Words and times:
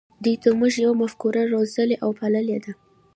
دوی 0.23 0.35
د 0.43 0.45
"موږ 0.59 0.73
یو" 0.85 0.93
مفکوره 1.01 1.43
روزلې 1.53 1.95
او 2.03 2.09
پاللې 2.19 2.57
ده. 2.63 2.71